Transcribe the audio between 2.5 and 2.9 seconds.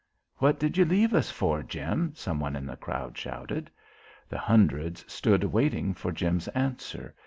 in the